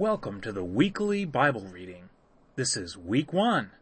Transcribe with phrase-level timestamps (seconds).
[0.00, 2.08] Welcome to the weekly Bible reading.
[2.56, 3.72] This is week one.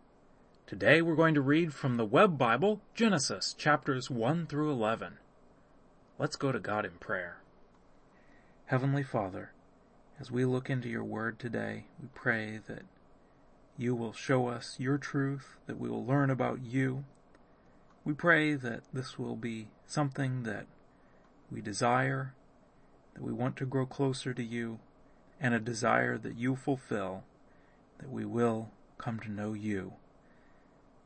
[0.66, 5.18] Today we're going to read from the Web Bible, Genesis chapters 1 through 11.
[6.18, 7.36] Let's go to God in prayer.
[8.66, 9.52] Heavenly Father,
[10.18, 12.82] as we look into your word today, we pray that
[13.76, 17.04] you will show us your truth, that we will learn about you.
[18.04, 20.66] We pray that this will be something that
[21.48, 22.34] we desire,
[23.14, 24.80] that we want to grow closer to you,
[25.40, 27.24] and a desire that you fulfill,
[27.98, 29.94] that we will come to know you.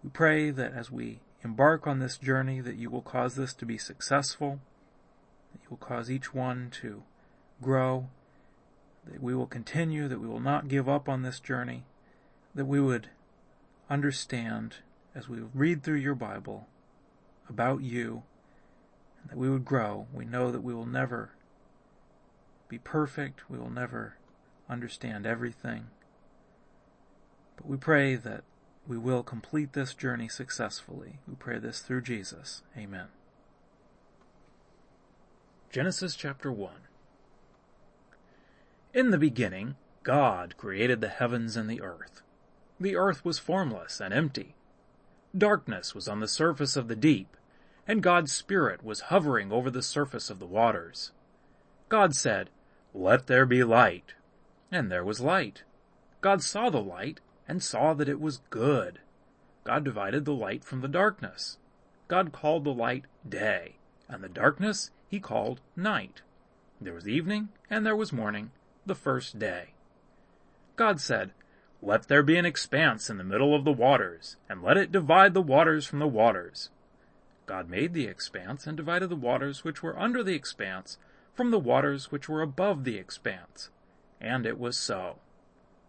[0.03, 3.67] We pray that as we embark on this journey, that you will cause this to
[3.67, 4.61] be successful,
[5.53, 7.03] that you will cause each one to
[7.61, 8.09] grow,
[9.05, 11.85] that we will continue, that we will not give up on this journey,
[12.55, 13.09] that we would
[13.91, 14.77] understand
[15.15, 16.67] as we read through your Bible
[17.49, 18.23] about you,
[19.21, 20.07] and that we would grow.
[20.13, 21.33] We know that we will never
[22.69, 24.17] be perfect, we will never
[24.69, 25.87] understand everything.
[27.57, 28.45] But we pray that
[28.87, 31.19] we will complete this journey successfully.
[31.29, 32.63] We pray this through Jesus.
[32.77, 33.07] Amen.
[35.71, 36.73] Genesis chapter 1
[38.93, 42.23] In the beginning, God created the heavens and the earth.
[42.81, 44.55] The earth was formless and empty.
[45.37, 47.37] Darkness was on the surface of the deep,
[47.87, 51.13] and God's Spirit was hovering over the surface of the waters.
[51.89, 52.51] God said,
[52.93, 54.15] Let there be light.
[54.73, 55.65] And there was light.
[56.23, 59.01] God saw the light, and saw that it was good.
[59.65, 61.59] God divided the light from the darkness.
[62.09, 63.77] God called the light day,
[64.09, 66.23] and the darkness he called night.
[66.81, 68.51] There was evening, and there was morning,
[68.87, 69.75] the first day.
[70.77, 71.33] God said,
[71.83, 75.35] Let there be an expanse in the middle of the waters, and let it divide
[75.35, 76.71] the waters from the waters.
[77.45, 80.97] God made the expanse, and divided the waters which were under the expanse
[81.35, 83.69] from the waters which were above the expanse.
[84.23, 85.17] And it was so.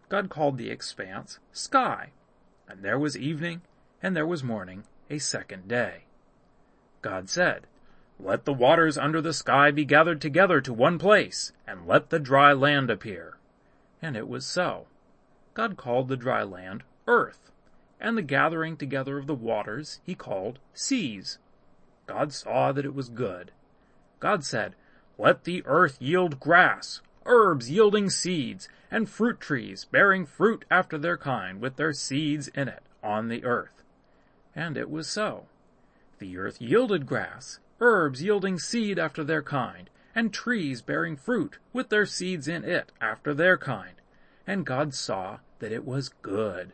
[0.09, 2.09] God called the expanse sky,
[2.67, 3.61] and there was evening,
[4.01, 6.05] and there was morning, a second day.
[7.03, 7.67] God said,
[8.19, 12.19] Let the waters under the sky be gathered together to one place, and let the
[12.19, 13.37] dry land appear.
[14.01, 14.87] And it was so.
[15.53, 17.51] God called the dry land earth,
[17.99, 21.37] and the gathering together of the waters he called seas.
[22.07, 23.51] God saw that it was good.
[24.19, 24.73] God said,
[25.19, 31.17] Let the earth yield grass, herbs yielding seeds, and fruit trees bearing fruit after their
[31.17, 33.83] kind with their seeds in it on the earth.
[34.55, 35.45] And it was so.
[36.19, 41.89] The earth yielded grass, herbs yielding seed after their kind, and trees bearing fruit with
[41.89, 43.95] their seeds in it after their kind.
[44.45, 46.73] And God saw that it was good.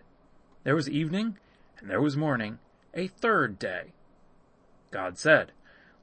[0.64, 1.38] There was evening,
[1.80, 2.60] and there was morning,
[2.94, 3.94] a third day.
[4.92, 5.52] God said,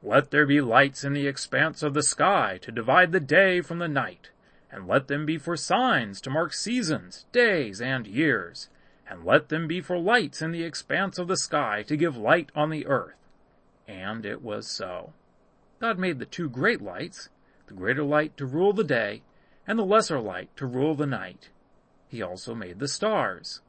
[0.02, 3.80] Let there be lights in the expanse of the sky to divide the day from
[3.80, 4.30] the night,
[4.70, 8.68] and let them be for signs to mark seasons, days, and years,
[9.08, 12.50] and let them be for lights in the expanse of the sky to give light
[12.54, 13.14] on the earth.
[13.86, 15.12] And it was so.
[15.78, 17.28] God made the two great lights,
[17.66, 19.22] the greater light to rule the day,
[19.66, 21.50] and the lesser light to rule the night.
[22.08, 23.60] He also made the stars.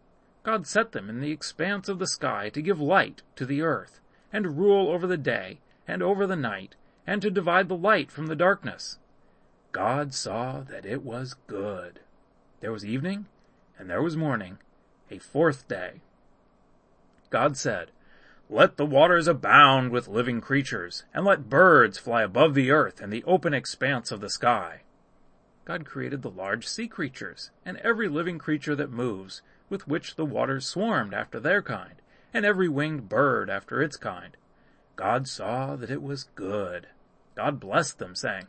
[0.43, 3.99] God set them in the expanse of the sky to give light to the earth,
[4.31, 6.75] and rule over the day, and over the night,
[7.05, 8.99] and to divide the light from the darkness.
[9.71, 11.99] God saw that it was good.
[12.59, 13.27] There was evening,
[13.77, 14.57] and there was morning,
[15.11, 16.01] a fourth day.
[17.29, 17.91] God said,
[18.49, 23.11] Let the waters abound with living creatures, and let birds fly above the earth and
[23.11, 24.81] the open expanse of the sky.
[25.65, 30.25] God created the large sea creatures, and every living creature that moves, with which the
[30.25, 32.01] waters swarmed after their kind,
[32.33, 34.37] and every winged bird after its kind.
[34.95, 36.87] God saw that it was good.
[37.35, 38.47] God blessed them, saying,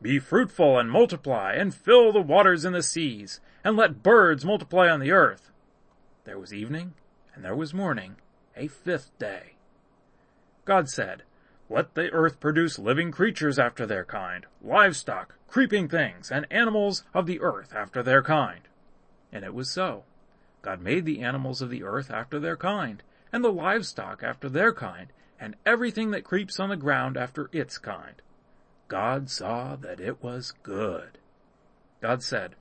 [0.00, 4.88] be fruitful and multiply, and fill the waters in the seas, and let birds multiply
[4.88, 5.50] on the earth.
[6.24, 6.94] There was evening,
[7.34, 8.16] and there was morning,
[8.56, 9.54] a fifth day.
[10.64, 11.22] God said,
[11.68, 17.26] Let the earth produce living creatures after their kind, livestock, creeping things, and animals of
[17.26, 18.68] the earth after their kind.
[19.32, 20.04] And it was so.
[20.62, 23.02] God made the animals of the earth after their kind,
[23.32, 25.08] and the livestock after their kind,
[25.40, 28.20] and everything that creeps on the ground after its kind.
[28.88, 31.18] God saw that it was good.
[32.00, 32.54] God said,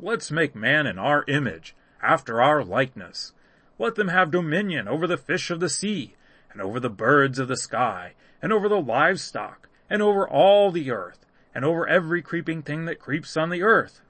[0.00, 3.32] Let's make man in our image, after our likeness.
[3.78, 6.14] Let them have dominion over the fish of the sea,
[6.50, 10.90] and over the birds of the sky, and over the livestock, and over all the
[10.90, 14.00] earth, and over every creeping thing that creeps on the earth.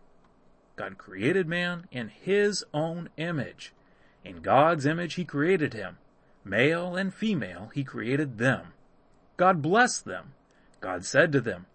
[0.77, 3.73] God created man in his own image.
[4.25, 5.99] In God's image he created him.
[6.45, 8.75] Male and female he created them.
[9.37, 10.35] God blessed them.
[10.87, 11.67] God said to them,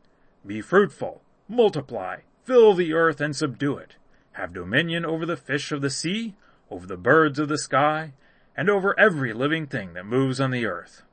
[0.47, 3.97] Be fruitful, multiply, fill the earth and subdue it.
[4.35, 6.35] have dominion over the fish of the sea,
[6.69, 8.13] over the birds of the sky,
[8.55, 11.03] and over every living thing that moves on the earth.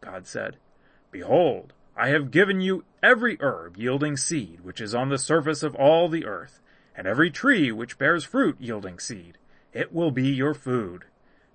[0.00, 0.58] God said,
[1.10, 5.74] Behold, I have given you every herb yielding seed which is on the surface of
[5.74, 6.60] all the earth,
[6.96, 9.36] and every tree which bears fruit yielding seed.
[9.72, 11.06] It will be your food.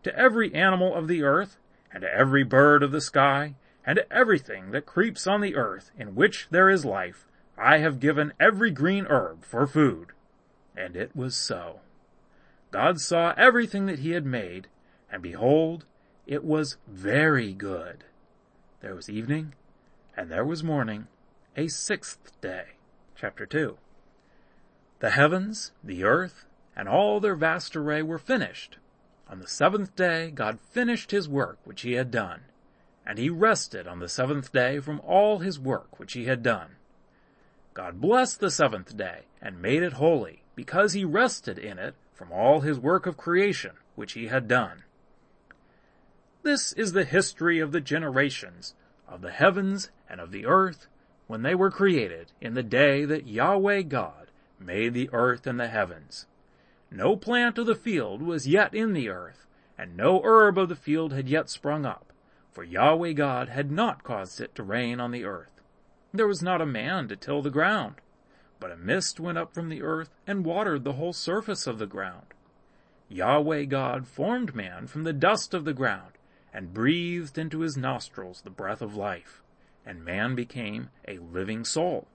[0.03, 1.56] To every animal of the earth,
[1.94, 3.56] and to every bird of the sky,
[3.86, 7.25] and everything that creeps on the earth in which there is life,
[7.57, 10.07] I have given every green herb for food.
[10.75, 11.81] And it was so.
[12.72, 14.68] God saw everything that he had made,
[15.12, 15.86] and behold,
[16.25, 18.06] it was very good.
[18.81, 19.54] There was evening,
[20.16, 21.07] and there was morning,
[21.57, 22.78] a sixth day.
[23.16, 23.78] Chapter 2.
[25.00, 26.45] The heavens, the earth,
[26.75, 28.78] and all their vast array were finished.
[29.30, 32.42] On the seventh day God finished his work which he had done,
[33.12, 36.78] and he rested on the seventh day from all his work which he had done.
[37.74, 42.31] God blessed the seventh day, and made it holy, because he rested in it from
[42.31, 44.84] all his work of creation which he had done.
[46.44, 48.75] This is the history of the generations
[49.10, 50.88] of the heavens and of the earth
[51.28, 55.68] when they were created in the day that Yahweh God made the earth and the
[55.68, 56.28] heavens.
[56.90, 59.48] No plant of the field was yet in the earth,
[59.78, 62.11] and no herb of the field had yet sprung up,
[62.51, 65.62] for Yahweh God had not caused it to rain on the earth.
[66.13, 67.95] There was not a man to till the ground
[68.62, 71.88] but a mist went up from the earth and watered the whole surface of the
[71.88, 72.27] ground.
[73.09, 76.13] Yahweh God formed man from the dust of the ground
[76.53, 79.42] and breathed into his nostrils the breath of life,
[79.83, 82.07] and man became a living soul.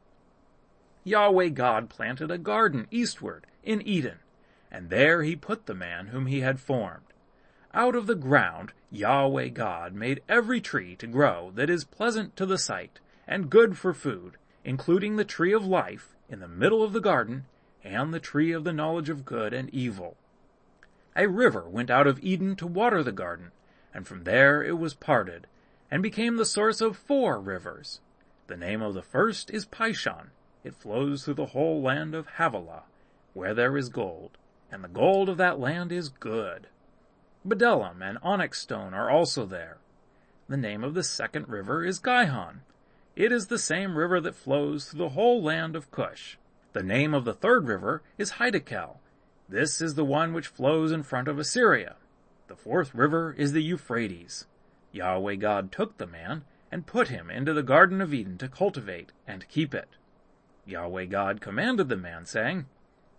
[1.03, 4.21] Yahweh God planted a garden eastward in Eden,
[4.71, 7.13] and there he put the man whom he had formed.
[7.75, 12.47] Out of the ground Yahweh God made every tree to grow that is pleasant to
[12.47, 16.93] the sight and good for food, including the tree of life in the middle of
[16.93, 17.47] the garden,
[17.83, 20.17] and the tree of the knowledge of good and evil.
[21.17, 23.53] A river went out of Eden to water the garden,
[23.95, 25.47] and from there it was parted,
[25.91, 28.01] and became the source of four rivers.
[28.47, 30.31] The name of the first is Pishon.
[30.63, 32.83] It flows through the whole land of Havilah,
[33.35, 34.39] where there is gold,
[34.71, 36.69] and the gold of that land is good.
[37.47, 39.79] Bdellium and onyx stone are also there.
[40.49, 42.63] The name of the second river is Gihon.
[43.15, 46.39] It is the same river that flows through the whole land of Cush.
[46.73, 48.97] The name of the third river is Hiddekel.
[49.49, 51.97] This is the one which flows in front of Assyria.
[52.49, 54.47] The fourth river is the Euphrates.
[54.91, 59.13] Yahweh God took the man and put him into the Garden of Eden to cultivate
[59.27, 59.91] and keep it.
[60.65, 62.67] Yahweh God commanded the man, saying,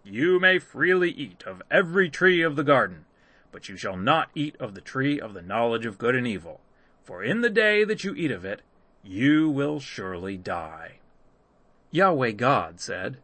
[0.04, 3.06] You may freely eat of every tree of the garden,
[3.52, 6.62] but you shall not eat of the tree of the knowledge of good and evil.
[7.04, 8.62] For in the day that you eat of it,
[9.04, 11.00] you will surely die.
[11.92, 13.18] Yahweh God said,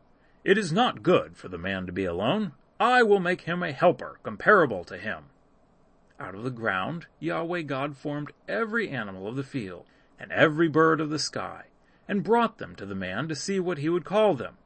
[0.43, 2.53] It is not good for the man to be alone.
[2.79, 5.25] I will make him a helper comparable to him.
[6.19, 9.85] Out of the ground Yahweh God formed every animal of the field
[10.17, 11.65] and every bird of the sky,
[12.07, 14.57] and brought them to the man to see what he would call them.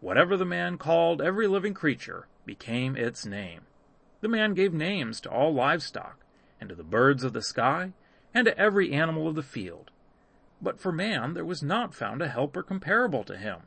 [0.00, 3.62] Whatever the man called every living creature became its name.
[4.22, 6.24] The man gave names to all livestock,
[6.60, 7.92] and to the birds of the sky,
[8.32, 9.90] and to every animal of the field,
[10.62, 13.62] but for man there was not found a helper comparable to him.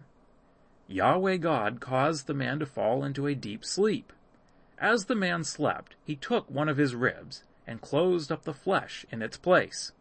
[0.87, 4.13] Yahweh God caused the man to fall into a deep sleep.
[4.79, 9.05] As the man slept, he took one of his ribs and closed up the flesh
[9.11, 9.91] in its place.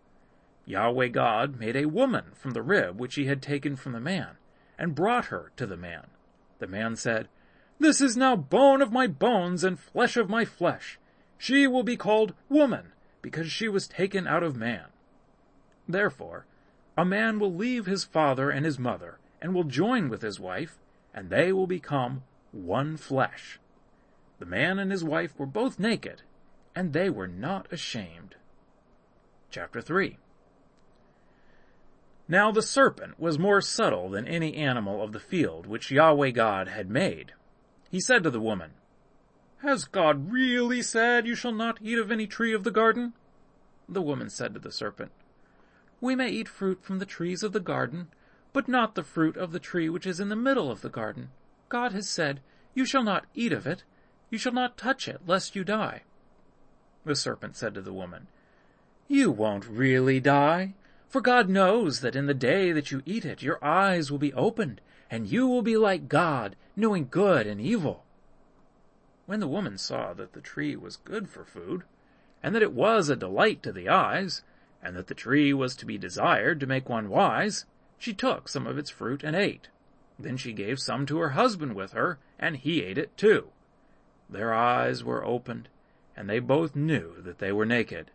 [0.67, 4.37] Yahweh God made a woman from the rib which he had taken from the man,
[4.79, 6.07] and brought her to the man.
[6.61, 7.29] The man said,
[7.85, 10.99] This is now bone of my bones and flesh of my flesh.
[11.37, 14.87] She will be called woman, because she was taken out of man.
[15.87, 16.47] Therefore,
[16.97, 20.79] a man will leave his father and his mother, and will join with his wife,
[21.13, 22.23] and they will become
[22.53, 23.61] one flesh.
[24.39, 26.23] The man and his wife were both naked,
[26.75, 28.37] and they were not ashamed.
[29.51, 30.17] Chapter 3
[32.29, 36.69] Now the serpent was more subtle than any animal of the field which Yahweh God
[36.69, 37.35] had made.
[37.95, 38.73] He said to the woman,
[39.59, 43.13] Has God really said you shall not eat of any tree of the garden?
[43.89, 45.13] The woman said to the serpent,
[46.01, 48.09] we may eat fruit from the trees of the garden,
[48.53, 51.31] but not the fruit of the tree which is in the middle of the garden.
[51.69, 52.41] God has said,
[52.75, 53.85] You shall not eat of it,
[54.29, 56.03] you shall not touch it, lest you die.
[57.05, 58.27] The serpent said to the woman,
[59.07, 60.75] You won't really die,
[61.09, 64.35] for God knows that in the day that you eat it, your eyes will be
[64.35, 64.81] opened,
[65.15, 68.03] and you will be like God, knowing good and evil.
[69.27, 71.85] When the woman saw that the tree was good for food,
[72.43, 74.43] and that it was a delight to the eyes,
[74.83, 77.65] and that the tree was to be desired to make one wise,
[77.97, 79.69] she took some of its fruit and ate.
[80.19, 83.51] Then she gave some to her husband with her, and he ate it too.
[84.29, 85.69] Their eyes were opened,
[86.17, 88.11] and they both knew that they were naked.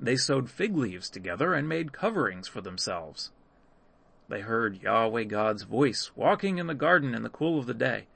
[0.00, 3.30] They sewed fig leaves together and made coverings for themselves.
[4.30, 8.06] They heard Yahweh God's voice walking in the garden in the cool of the day,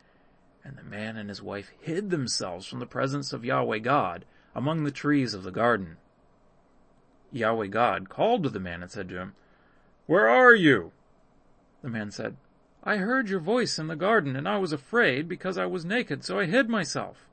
[0.62, 4.84] and the man and his wife hid themselves from the presence of Yahweh God among
[4.84, 5.96] the trees of the garden.
[7.32, 9.34] Yahweh God called to the man and said to him,
[10.06, 10.92] Where are you?
[11.82, 12.36] The man said,
[12.84, 16.22] I heard your voice in the garden, and I was afraid because I was naked,
[16.22, 17.26] so I hid myself.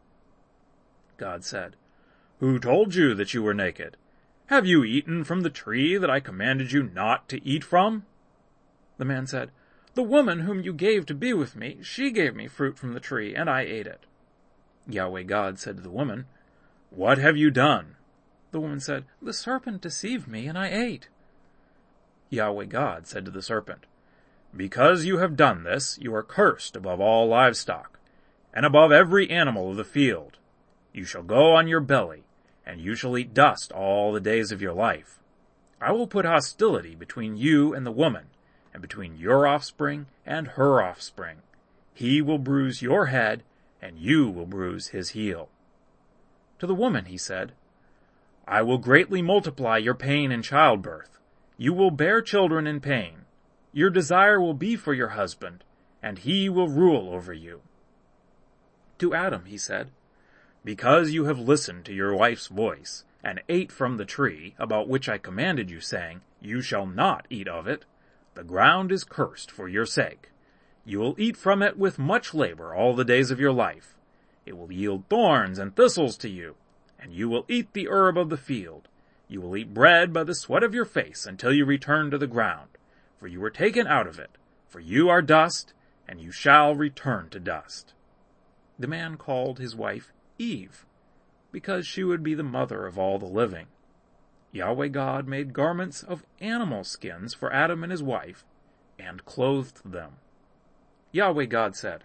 [1.17, 1.75] God said,
[2.39, 3.95] Who told you that you were naked?
[4.47, 8.07] Have you eaten from the tree that I commanded you not to eat from?
[9.01, 9.49] The man said,
[9.95, 12.99] The woman whom you gave to be with me, she gave me fruit from the
[12.99, 14.05] tree, and I ate it.
[14.87, 16.27] Yahweh God said to the woman,
[16.91, 17.95] What have you done?
[18.51, 21.07] The woman said, The serpent deceived me, and I ate.
[22.29, 23.87] Yahweh God said to the serpent,
[24.55, 27.97] because you have done this, you are cursed above all livestock,
[28.53, 30.37] and above every animal of the field.
[30.93, 32.25] You shall go on your belly,
[32.67, 35.17] and you shall eat dust all the days of your life.
[35.81, 38.25] I will put hostility between you and the woman,
[38.73, 41.37] and between your offspring and her offspring.
[41.93, 43.43] He will bruise your head,
[43.81, 45.49] and you will bruise his heel.
[46.59, 47.53] To the woman he said,
[48.47, 51.17] I will greatly multiply your pain in childbirth.
[51.57, 53.25] You will bear children in pain.
[53.71, 55.63] Your desire will be for your husband,
[56.01, 57.61] and he will rule over you.
[58.99, 59.91] To Adam he said,
[60.65, 65.07] Because you have listened to your wife's voice, and ate from the tree about which
[65.07, 67.85] I commanded you, saying, You shall not eat of it,
[68.33, 70.29] the ground is cursed for your sake.
[70.85, 73.95] You will eat from it with much labor all the days of your life.
[74.45, 76.55] It will yield thorns and thistles to you,
[76.99, 78.87] and you will eat the herb of the field.
[79.27, 82.27] You will eat bread by the sweat of your face until you return to the
[82.27, 82.69] ground
[83.21, 84.31] for you were taken out of it,
[84.67, 85.73] for you are dust,
[86.07, 87.93] and you shall return to dust.
[88.79, 90.87] The man called his wife Eve,
[91.51, 93.67] because she would be the mother of all the living.
[94.51, 98.43] Yahweh God made garments of animal skins for Adam and his wife,
[98.99, 100.13] and clothed them.
[101.11, 102.03] Yahweh God said,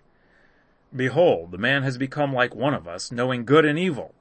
[0.95, 4.15] Behold, the man has become like one of us, knowing good and evil.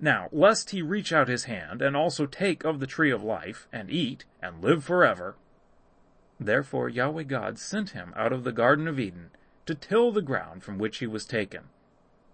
[0.00, 3.68] Now, lest he reach out his hand, and also take of the tree of life,
[3.72, 5.36] and eat, and live forever,
[6.40, 9.30] Therefore Yahweh God sent him out of the Garden of Eden
[9.66, 11.64] to till the ground from which he was taken.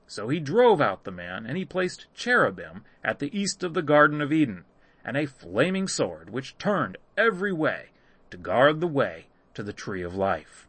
[0.07, 3.83] So he drove out the man, and he placed cherubim at the east of the
[3.83, 4.65] Garden of Eden,
[5.05, 7.91] and a flaming sword which turned every way
[8.31, 10.69] to guard the way to the tree of life.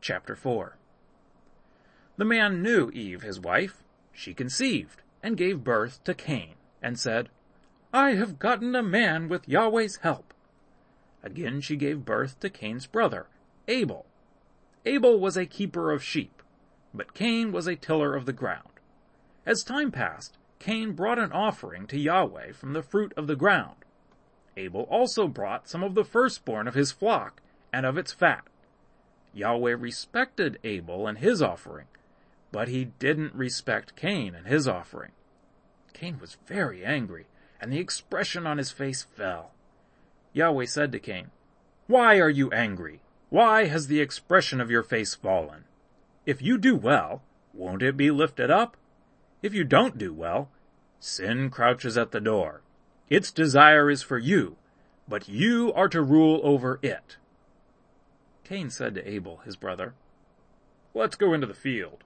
[0.00, 0.76] Chapter 4
[2.16, 3.82] The man knew Eve his wife.
[4.12, 7.28] She conceived, and gave birth to Cain, and said,
[7.92, 10.32] I have gotten a man with Yahweh's help.
[11.22, 13.26] Again she gave birth to Cain's brother,
[13.66, 14.06] Abel.
[14.86, 16.42] Abel was a keeper of sheep,
[16.94, 18.68] but Cain was a tiller of the ground.
[19.44, 23.76] As time passed, Cain brought an offering to Yahweh from the fruit of the ground.
[24.58, 27.40] Abel also brought some of the firstborn of his flock
[27.72, 28.44] and of its fat.
[29.32, 31.86] Yahweh respected Abel and his offering,
[32.52, 35.12] but he didn't respect Cain and his offering.
[35.94, 37.26] Cain was very angry,
[37.58, 39.52] and the expression on his face fell.
[40.34, 41.30] Yahweh said to Cain,
[41.86, 43.00] Why are you angry?
[43.30, 45.64] Why has the expression of your face fallen?
[46.26, 47.22] If you do well,
[47.54, 48.76] won't it be lifted up?
[49.42, 50.50] If you don't do well,
[50.98, 52.62] sin crouches at the door.
[53.08, 54.56] Its desire is for you,
[55.08, 57.16] but you are to rule over it.
[58.44, 59.94] Cain said to Abel, his brother,
[60.94, 62.04] Let's go into the field.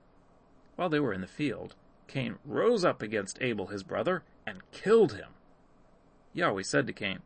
[0.77, 1.75] While they were in the field,
[2.07, 5.31] Cain rose up against Abel, his brother, and killed him.
[6.35, 7.21] Yahweh said to Cain,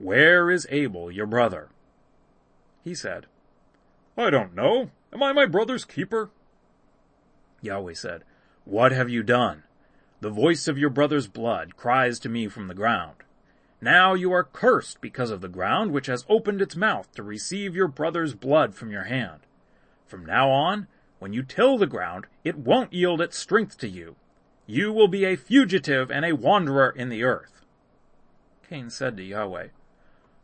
[0.00, 1.68] where is Abel, your brother?
[2.82, 3.26] He said,
[4.16, 4.90] I don't know.
[5.12, 6.30] Am I my brother's keeper?
[7.60, 8.24] Yahweh said,
[8.64, 9.64] What have you done?
[10.20, 13.16] The voice of your brother's blood cries to me from the ground.
[13.80, 17.74] Now you are cursed because of the ground which has opened its mouth to receive
[17.74, 19.40] your brother's blood from your hand.
[20.06, 20.86] From now on,
[21.18, 24.16] when you till the ground, it won't yield its strength to you.
[24.66, 27.64] You will be a fugitive and a wanderer in the earth.
[28.68, 29.68] Cain said to Yahweh,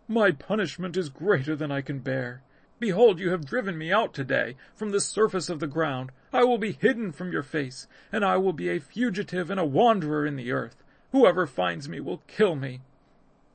[0.09, 2.43] my punishment is greater than I can bear.
[2.79, 6.11] Behold, you have driven me out today from the surface of the ground.
[6.33, 9.65] I will be hidden from your face, and I will be a fugitive and a
[9.65, 10.83] wanderer in the earth.
[11.13, 12.83] Whoever finds me will kill me.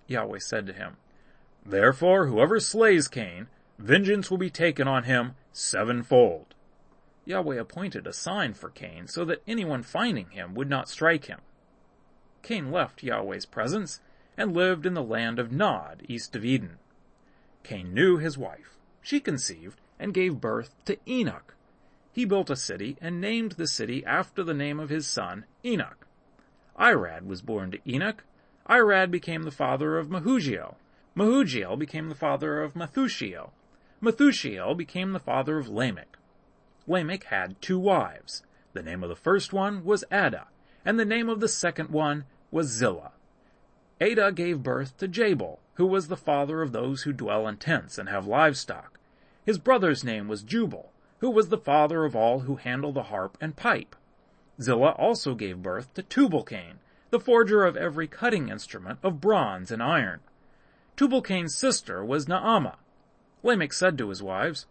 [0.08, 0.98] Yahweh said to him,
[1.64, 3.48] Therefore, whoever slays Cain,
[3.78, 6.56] vengeance will be taken on him sevenfold.
[7.26, 11.40] Yahweh appointed a sign for Cain so that anyone finding him would not strike him.
[12.42, 14.02] Cain left Yahweh's presence
[14.36, 16.80] and lived in the land of Nod, east of Eden.
[17.64, 18.80] Cain knew his wife.
[19.02, 21.56] She conceived and gave birth to Enoch.
[22.14, 26.08] He built a city and named the city after the name of his son, Enoch.
[26.78, 28.24] Irad was born to Enoch.
[28.70, 30.76] Irad became the father of Mehujael.
[31.16, 33.52] Mehujael became the father of Methushael.
[34.02, 36.18] Methushael became the father of Lamech.
[36.88, 38.44] Lamech had two wives.
[38.74, 40.48] The name of the first one was Adah,
[40.86, 43.12] and the name of the second one was Zillah.
[44.02, 48.00] Adah gave birth to Jabal, who was the father of those who dwell in tents
[48.00, 49.00] and have livestock.
[49.46, 53.38] His brother's name was Jubal, who was the father of all who handle the harp
[53.40, 53.96] and pipe.
[54.60, 56.80] Zillah also gave birth to Tubal-Cain,
[57.12, 60.22] the forger of every cutting instrument of bronze and iron.
[60.96, 62.78] Tubal-Cain's sister was Naamah.
[63.44, 64.66] Lamech said to his wives,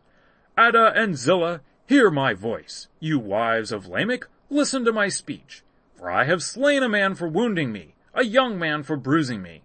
[0.57, 2.89] Adah and Zillah, hear my voice.
[2.99, 5.63] You wives of Lamech, listen to my speech.
[5.95, 9.63] For I have slain a man for wounding me, a young man for bruising me.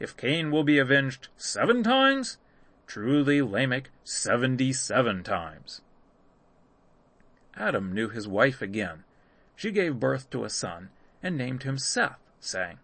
[0.00, 2.38] If Cain will be avenged seven times,
[2.86, 5.80] truly Lamech seventy-seven times.
[7.56, 9.04] Adam knew his wife again.
[9.56, 10.90] She gave birth to a son
[11.22, 12.78] and named him Seth, saying,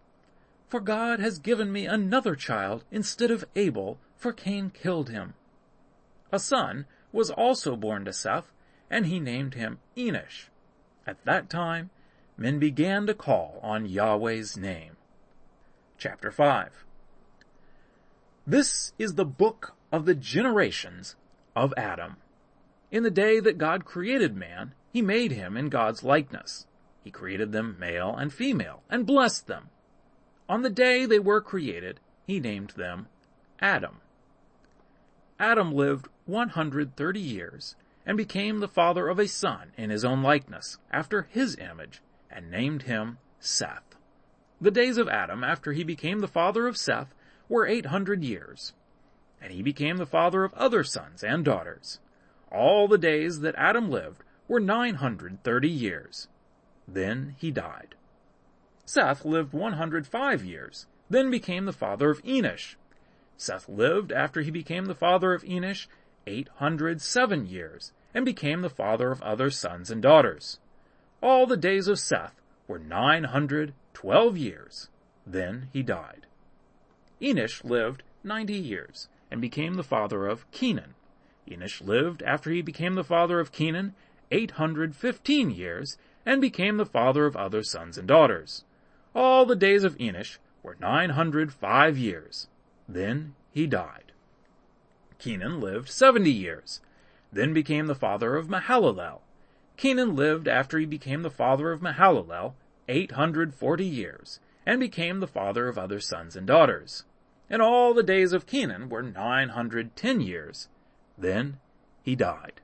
[0.67, 5.33] For God has given me another child instead of Abel, for Cain killed him.
[6.31, 8.51] A son was also born to Seth,
[8.89, 10.45] and he named him Enosh.
[11.05, 11.89] At that time,
[12.37, 14.95] men began to call on Yahweh's name.
[16.01, 16.83] Chapter 5
[18.47, 21.15] This is the book of the generations
[21.55, 22.17] of Adam.
[22.89, 26.65] In the day that God created man, he made him in God's likeness.
[27.03, 29.69] He created them male and female, and blessed them.
[30.49, 33.05] On the day they were created, he named them
[33.59, 34.01] Adam.
[35.37, 37.75] Adam lived 130 years,
[38.07, 42.49] and became the father of a son in his own likeness, after his image, and
[42.49, 43.90] named him Seth.
[44.61, 47.15] The days of Adam after he became the father of Seth
[47.49, 48.73] were eight hundred years.
[49.41, 51.99] And he became the father of other sons and daughters.
[52.51, 56.27] All the days that Adam lived were nine hundred thirty years.
[56.87, 57.95] Then he died.
[58.85, 62.75] Seth lived one hundred five years, then became the father of Enosh.
[63.37, 65.87] Seth lived after he became the father of Enosh
[66.27, 70.59] eight hundred seven years, and became the father of other sons and daughters.
[71.19, 72.35] All the days of Seth
[72.67, 74.89] were nine hundred twelve years.
[75.25, 76.25] Then he died.
[77.21, 80.95] Enosh lived ninety years, and became the father of Kenan.
[81.49, 83.93] Enosh lived after he became the father of Kenan
[84.31, 88.63] eight hundred fifteen years, and became the father of other sons and daughters.
[89.13, 92.47] All the days of Enosh were nine hundred five years.
[92.87, 94.11] Then he died.
[95.19, 96.81] Kenan lived seventy years,
[97.31, 99.19] then became the father of Mahalalel.
[99.77, 102.53] Kenan lived after he became the father of Mahalalel
[102.91, 107.05] 840 years, and became the father of other sons and daughters.
[107.49, 110.67] And all the days of Kenan were 910 years.
[111.17, 111.59] Then
[112.03, 112.61] he died.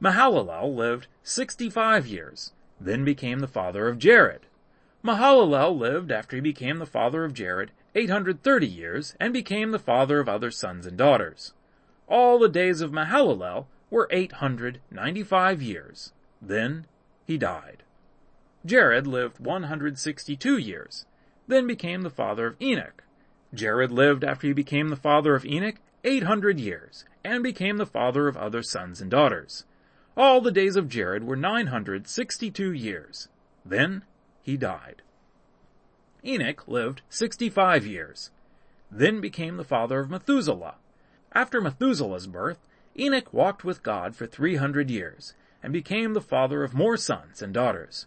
[0.00, 4.46] Mahalalel lived 65 years, then became the father of Jared.
[5.02, 10.20] Mahalalel lived after he became the father of Jared 830 years, and became the father
[10.20, 11.54] of other sons and daughters.
[12.06, 16.12] All the days of Mahalalel were 895 years.
[16.42, 16.86] Then
[17.24, 17.84] he died.
[18.66, 21.06] Jared lived 162 years,
[21.46, 23.04] then became the father of Enoch.
[23.54, 28.26] Jared lived after he became the father of Enoch 800 years, and became the father
[28.26, 29.64] of other sons and daughters.
[30.16, 33.28] All the days of Jared were 962 years.
[33.64, 34.02] Then
[34.42, 35.02] he died.
[36.24, 38.30] Enoch lived 65 years,
[38.90, 40.74] then became the father of Methuselah.
[41.32, 42.66] After Methuselah's birth,
[42.98, 47.54] Enoch walked with God for 300 years, and became the father of more sons and
[47.54, 48.06] daughters.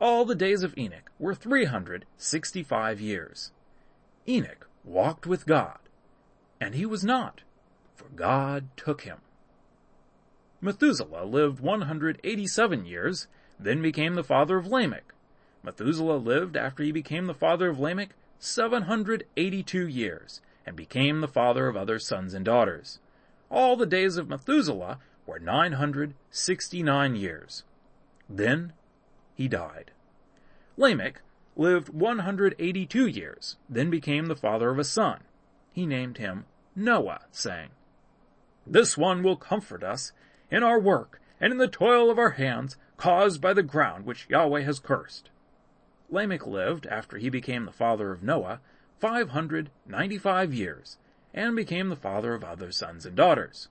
[0.00, 3.50] All the days of Enoch were 365 years.
[4.28, 5.78] Enoch walked with God,
[6.60, 7.40] and he was not,
[7.96, 9.18] for God took him.
[10.60, 13.26] Methuselah lived 187 years,
[13.58, 15.12] then became the father of Lamech.
[15.64, 21.66] Methuselah lived after he became the father of Lamech 782 years, and became the father
[21.66, 23.00] of other sons and daughters.
[23.50, 27.64] All the days of Methuselah were 969 years.
[28.28, 28.72] Then
[29.38, 29.92] he died.
[30.76, 31.22] Lamech
[31.56, 35.20] lived 182 years, then became the father of a son.
[35.72, 37.70] He named him Noah, saying,
[38.66, 40.12] This one will comfort us
[40.50, 44.26] in our work and in the toil of our hands caused by the ground which
[44.28, 45.30] Yahweh has cursed.
[46.10, 48.60] Lamech lived, after he became the father of Noah,
[48.98, 50.96] 595 years,
[51.32, 53.68] and became the father of other sons and daughters.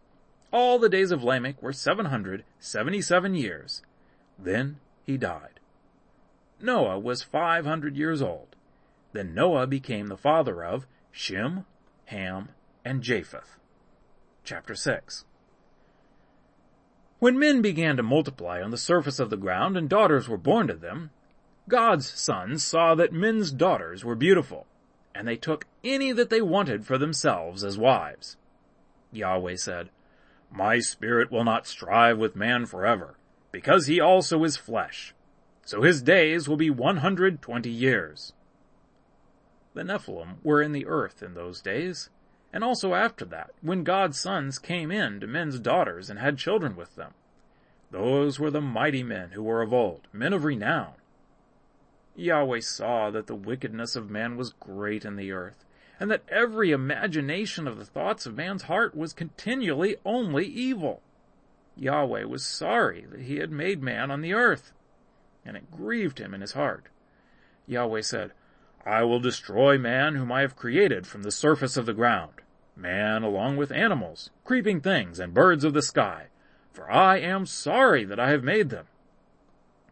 [0.53, 3.81] All the days of Lamech were 777 years.
[4.39, 5.56] Then he died.
[6.59, 8.55] Noah was 500 years old.
[9.13, 11.65] Then Noah became the father of Shem,
[12.05, 12.49] Ham,
[12.83, 13.57] and Japheth.
[14.43, 15.25] Chapter 6
[17.19, 20.67] When men began to multiply on the surface of the ground and daughters were born
[20.67, 21.11] to them,
[21.69, 24.65] God's sons saw that men's daughters were beautiful,
[25.13, 28.37] and they took any that they wanted for themselves as wives.
[29.11, 29.89] Yahweh said,
[30.49, 33.17] My spirit will not strive with man forever,
[33.51, 35.13] because he also is flesh.
[35.67, 38.31] So his days will be one hundred twenty years.
[39.73, 42.09] The Nephilim were in the earth in those days,
[42.53, 46.77] and also after that, when God's sons came in to men's daughters and had children
[46.77, 47.15] with them.
[47.91, 50.93] Those were the mighty men who were of old, men of renown.
[52.15, 55.65] Yahweh saw that the wickedness of man was great in the earth,
[55.99, 61.01] and that every imagination of the thoughts of man's heart was continually only evil.
[61.75, 64.71] Yahweh was sorry that he had made man on the earth,
[65.47, 66.87] and it grieved him in his heart.
[67.65, 68.33] Yahweh said,
[68.85, 72.41] I will destroy man whom I have created from the surface of the ground,
[72.75, 76.27] man along with animals, creeping things, and birds of the sky,
[76.71, 78.85] for I am sorry that I have made them.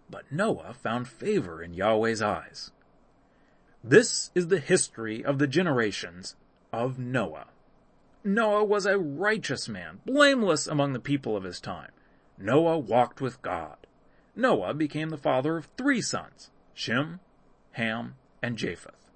[0.09, 2.71] But Noah found favor in Yahweh's eyes.
[3.83, 6.35] This is the history of the generations
[6.71, 7.47] of Noah.
[8.23, 11.91] Noah was a righteous man, blameless among the people of his time.
[12.37, 13.77] Noah walked with God.
[14.35, 17.19] Noah became the father of three sons, Shem,
[17.73, 19.09] Ham, and Japheth.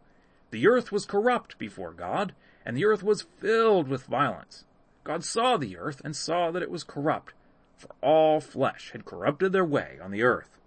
[0.51, 2.34] The earth was corrupt before God,
[2.65, 4.65] and the earth was filled with violence.
[5.03, 7.34] God saw the earth and saw that it was corrupt,
[7.75, 10.60] for all flesh had corrupted their way on the earth.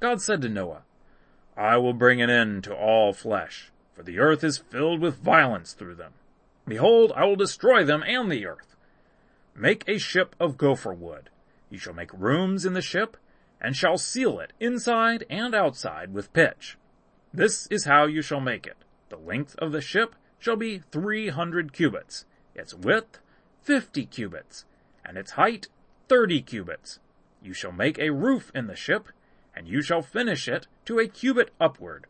[0.00, 0.82] God said to Noah,
[1.56, 5.72] I will bring an end to all flesh, for the earth is filled with violence
[5.72, 6.14] through them.
[6.66, 8.74] Behold, I will destroy them and the earth.
[9.54, 11.28] Make a ship of gopher wood.
[11.70, 13.16] You shall make rooms in the ship,
[13.62, 16.76] and shall seal it inside and outside with pitch.
[17.32, 18.76] This is how you shall make it.
[19.08, 23.20] The length of the ship shall be three hundred cubits, its width
[23.62, 24.64] fifty cubits,
[25.04, 25.68] and its height
[26.08, 26.98] thirty cubits.
[27.40, 29.08] You shall make a roof in the ship,
[29.54, 32.06] and you shall finish it to a cubit upward.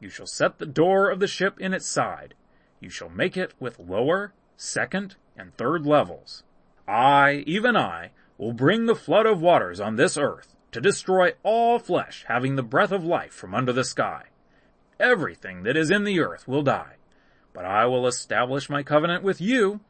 [0.00, 2.34] You shall set the door of the ship in its side.
[2.80, 6.44] You shall make it with lower, second, and third levels.
[6.88, 11.78] I, even I, will bring the flood of waters on this earth to destroy all
[11.78, 14.26] flesh having the breath of life from under the sky
[15.00, 16.96] everything that is in the earth will die.
[17.52, 19.80] But I will establish my covenant with you.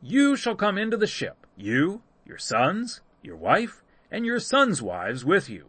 [0.00, 5.24] You shall come into the ship, you, your sons, your wife, and your sons' wives
[5.24, 5.66] with you.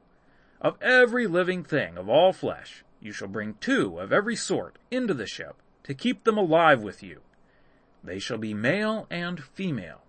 [0.60, 5.14] Of every living thing of all flesh, you shall bring two of every sort into
[5.14, 7.22] the ship, to keep them alive with you.
[8.04, 10.02] They shall be male and female.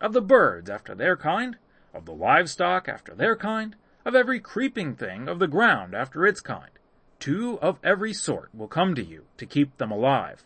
[0.00, 1.56] Of the birds after their kind,
[1.94, 6.40] of the livestock after their kind, of every creeping thing of the ground after its
[6.40, 6.70] kind
[7.24, 10.44] Two of every sort will come to you to keep them alive.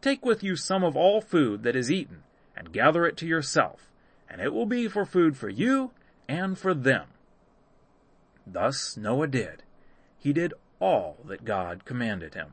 [0.00, 2.22] Take with you some of all food that is eaten,
[2.56, 3.90] and gather it to yourself,
[4.26, 5.90] and it will be for food for you
[6.26, 7.08] and for them.
[8.46, 9.62] Thus Noah did.
[10.18, 12.52] He did all that God commanded him.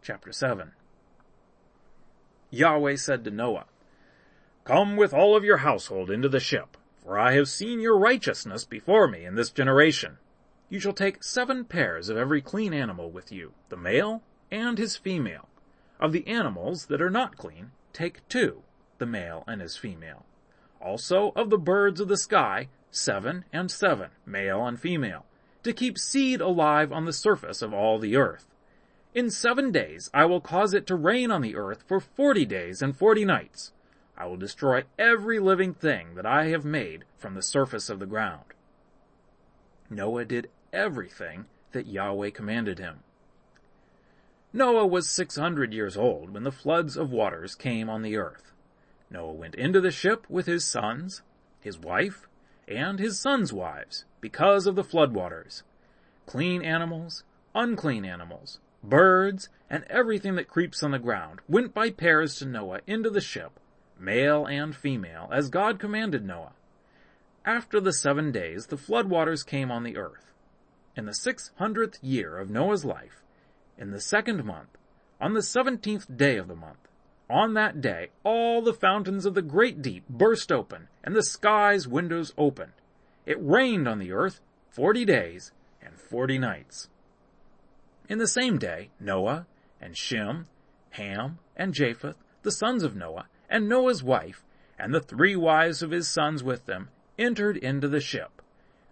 [0.00, 0.70] Chapter 7
[2.50, 3.66] Yahweh said to Noah,
[4.62, 6.76] Come with all of your household into the ship,
[7.08, 10.18] for I have seen your righteousness before me in this generation.
[10.68, 14.98] You shall take seven pairs of every clean animal with you, the male and his
[14.98, 15.48] female.
[15.98, 18.62] Of the animals that are not clean, take two,
[18.98, 20.26] the male and his female.
[20.82, 25.24] Also of the birds of the sky, seven and seven, male and female,
[25.62, 28.54] to keep seed alive on the surface of all the earth.
[29.14, 32.82] In seven days I will cause it to rain on the earth for forty days
[32.82, 33.72] and forty nights.
[34.20, 38.06] I will destroy every living thing that I have made from the surface of the
[38.06, 38.46] ground.
[39.88, 43.04] Noah did everything that Yahweh commanded him.
[44.52, 48.52] Noah was 600 years old when the floods of waters came on the earth.
[49.08, 51.22] Noah went into the ship with his sons,
[51.60, 52.26] his wife,
[52.66, 55.62] and his sons' wives because of the flood waters.
[56.26, 57.22] Clean animals,
[57.54, 62.80] unclean animals, birds, and everything that creeps on the ground went by pairs to Noah
[62.84, 63.60] into the ship,
[63.98, 66.52] male and female, as God commanded Noah.
[67.44, 70.32] After the seven days, the flood waters came on the earth
[70.96, 73.22] in the six hundredth year of Noah's life,
[73.78, 74.76] in the second month,
[75.20, 76.88] on the seventeenth day of the month.
[77.30, 81.86] On that day, all the fountains of the great deep burst open, and the sky's
[81.86, 82.72] windows opened.
[83.26, 86.88] It rained on the earth forty days and forty nights.
[88.08, 89.46] In the same day, Noah
[89.80, 90.46] and Shem,
[90.90, 94.44] Ham, and Japheth, the sons of Noah, and Noah's wife,
[94.78, 98.42] and the three wives of his sons with them, entered into the ship.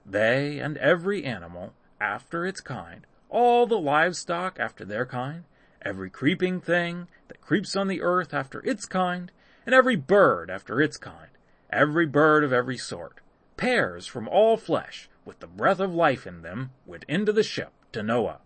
[0.04, 5.44] They and every animal after its kind, all the livestock after their kind,
[5.82, 9.30] every creeping thing that creeps on the earth after its kind,
[9.64, 11.30] and every bird after its kind,
[11.70, 13.20] every bird of every sort.
[13.56, 17.72] pairs from all flesh, with the breath of life in them, went into the ship
[17.92, 18.40] to Noah.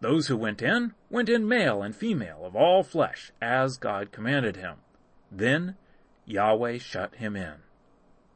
[0.00, 4.56] Those who went in, went in male and female of all flesh, as God commanded
[4.56, 4.76] him.
[5.34, 5.76] Then
[6.26, 7.54] Yahweh shut him in.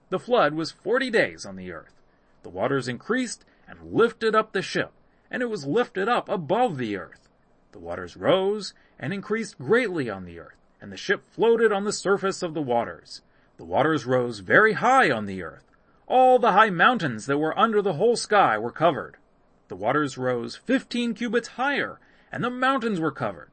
[0.08, 2.00] The flood was forty days on the earth.
[2.42, 4.92] The waters increased and lifted up the ship,
[5.30, 7.28] and it was lifted up above the earth.
[7.72, 11.92] The waters rose and increased greatly on the earth, and the ship floated on the
[11.92, 13.20] surface of the waters.
[13.58, 15.64] The waters rose very high on the earth.
[16.06, 19.16] All the high mountains that were under the whole sky were covered.
[19.68, 21.98] The waters rose fifteen cubits higher,
[22.32, 23.50] and the mountains were covered.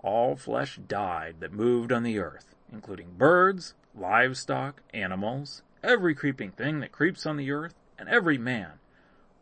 [0.00, 6.80] All flesh died that moved on the earth, including birds, livestock, animals, every creeping thing
[6.80, 8.72] that creeps on the earth, and every man,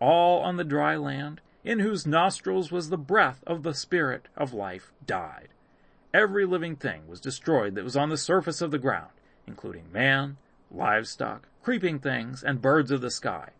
[0.00, 4.54] all on the dry land, in whose nostrils was the breath of the Spirit of
[4.54, 5.48] life, died.
[6.14, 9.10] Every living thing was destroyed that was on the surface of the ground,
[9.46, 10.36] including man,
[10.70, 13.50] livestock, creeping things, and birds of the sky.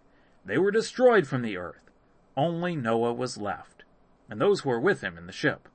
[0.44, 1.90] They were destroyed from the earth.
[2.37, 3.85] Only Noah was left,
[4.31, 5.68] and those who were with him in the ship.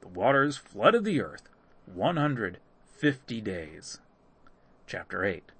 [0.00, 1.48] The waters flooded the earth
[3.00, 4.00] 150 days.
[4.88, 5.52] Chapter 8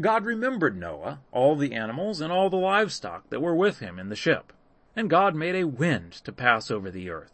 [0.00, 4.08] God remembered Noah, all the animals, and all the livestock that were with him in
[4.08, 4.52] the ship.
[4.96, 7.30] And God made a wind to pass over the earth.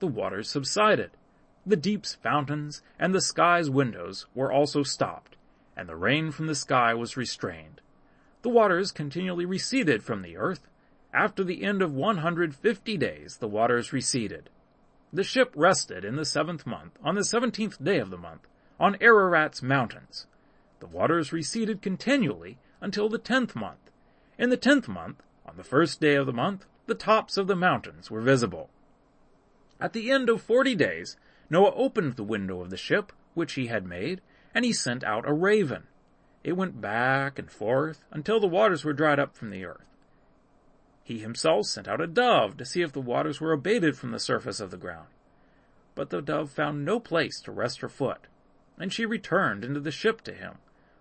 [0.00, 1.12] The waters subsided.
[1.64, 5.36] The deep's fountains and the sky's windows were also stopped,
[5.74, 7.80] and the rain from the sky was restrained.
[8.42, 10.68] The waters continually receded from the earth.
[11.14, 14.50] After the end of 150 days, the waters receded.
[15.10, 18.46] The ship rested in the seventh month, on the seventeenth day of the month,
[18.78, 20.26] on Ararat's mountains.
[20.80, 23.90] The waters receded continually until the tenth month.
[24.38, 27.56] In the tenth month, on the first day of the month, the tops of the
[27.56, 28.68] mountains were visible.
[29.80, 31.16] At the end of forty days,
[31.48, 34.20] Noah opened the window of the ship, which he had made,
[34.54, 35.84] and he sent out a raven.
[36.44, 39.88] It went back and forth until the waters were dried up from the earth.
[41.08, 44.20] He himself sent out a dove to see if the waters were abated from the
[44.20, 45.08] surface of the ground.
[45.94, 48.26] But the dove found no place to rest her foot,
[48.78, 50.58] and she returned into the ship to him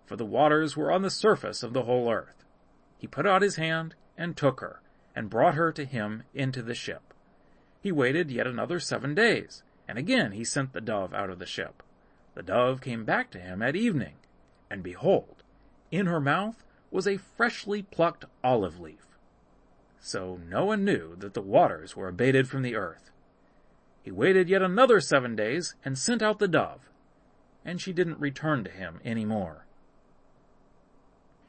[0.08, 2.46] for the waters were on the surface of the whole earth.
[2.98, 4.82] He put out his hand and took her,
[5.14, 7.14] and brought her to him into the ship.
[7.82, 11.46] He waited yet another seven days, and again he sent the dove out of the
[11.46, 11.84] ship.
[12.36, 14.16] The dove came back to him at evening,
[14.70, 15.44] and behold,
[15.92, 19.07] in her mouth was a freshly plucked olive leaf.
[20.00, 23.12] So Noah knew that the waters were abated from the earth.
[24.04, 26.90] He waited yet another seven days and sent out the dove,
[27.66, 29.66] and she didn't return to him any more.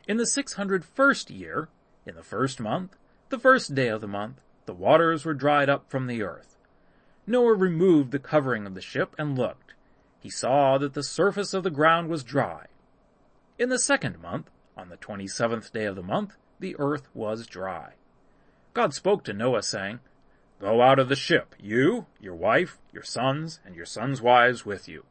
[0.08, 1.68] In the 601st year,
[2.06, 2.96] in the first month,
[3.28, 6.56] the first day of the month, the waters were dried up from the earth.
[7.26, 9.74] Noah removed the covering of the ship and looked.
[10.18, 12.66] He saw that the surface of the ground was dry.
[13.58, 17.92] In the second month, on the twenty-seventh day of the month, the earth was dry.
[18.74, 20.00] God spoke to Noah saying,
[20.60, 24.88] Go out of the ship, you, your wife, your sons, and your sons' wives with
[24.88, 25.04] you.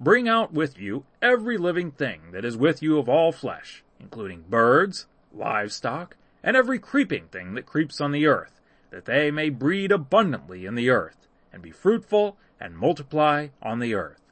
[0.00, 4.44] Bring out with you every living thing that is with you of all flesh, including
[4.48, 9.92] birds, livestock, and every creeping thing that creeps on the earth, that they may breed
[9.92, 14.22] abundantly in the earth, and be fruitful and multiply on the earth.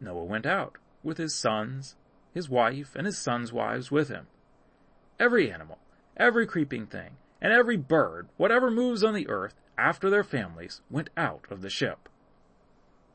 [0.00, 1.94] Noah went out with his sons,
[2.32, 4.26] his wife, and his sons' wives with him.
[5.20, 5.78] Every animal,
[6.16, 11.10] every creeping thing, and every bird, whatever moves on the earth, after their families, went
[11.16, 12.08] out of the ship.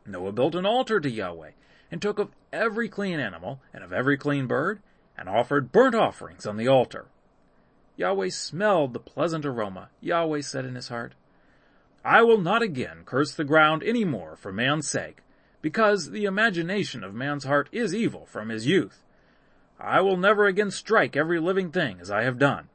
[0.06, 1.52] Noah built an altar to Yahweh,
[1.90, 4.82] and took of every clean animal, and of every clean bird,
[5.18, 7.06] and offered burnt offerings on the altar.
[7.96, 9.90] Yahweh smelled the pleasant aroma.
[10.02, 11.13] Yahweh said in his heart,
[12.04, 15.20] I will not again curse the ground any more for man's sake,
[15.62, 19.04] because the imagination of man's heart is evil from his youth.
[19.80, 22.68] I will never again strike every living thing as I have done.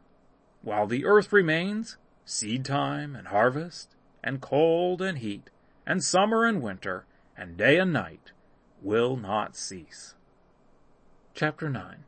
[0.62, 5.50] While the earth remains, seed time and harvest, and cold and heat,
[5.84, 7.04] and summer and winter,
[7.36, 8.30] and day and night,
[8.80, 10.14] will not cease.
[11.34, 12.04] Chapter 9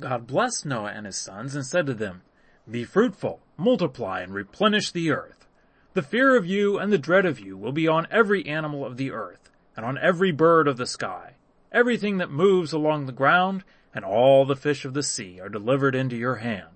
[0.00, 2.22] God blessed Noah and his sons and said to them,
[2.68, 5.46] Be fruitful, multiply, and replenish the earth.
[5.92, 8.96] The fear of you and the dread of you will be on every animal of
[8.96, 11.34] the earth, and on every bird of the sky.
[11.70, 13.62] Everything that moves along the ground,
[13.94, 16.73] and all the fish of the sea are delivered into your hand.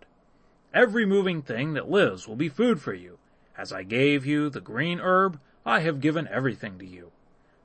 [0.79, 3.19] Every moving thing that lives will be food for you.
[3.57, 7.11] As I gave you the green herb, I have given everything to you.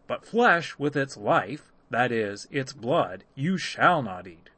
[0.08, 4.50] But flesh with its life, that is, its blood, you shall not eat.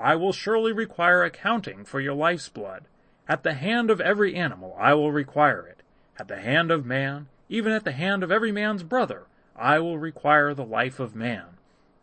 [0.00, 2.86] I will surely require accounting for your life's blood.
[3.28, 5.84] At the hand of every animal I will require it.
[6.18, 9.98] At the hand of man, even at the hand of every man's brother, I will
[9.98, 11.58] require the life of man.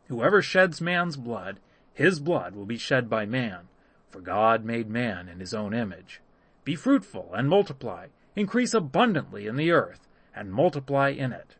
[0.07, 1.59] Whoever sheds man's blood,
[1.93, 3.67] His blood will be shed by man,
[4.11, 6.21] for God made man in his own image.
[6.63, 11.55] Be fruitful and multiply, increase abundantly in the earth, and multiply in it.